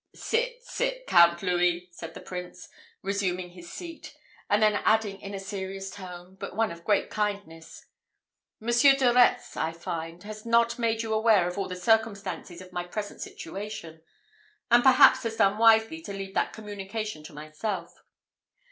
[0.15, 2.69] "Sit, sit, Count Louis!" said the prince,
[3.03, 4.17] resuming his seat,
[4.49, 7.85] and then adding in a serious tone, but one of great kindness,
[8.59, 12.73] "Monsieur de Retz, I find, has not made you aware of all the circumstances of
[12.73, 14.01] my present situation;
[14.71, 18.01] and perhaps has done wisely to leave that communication to myself.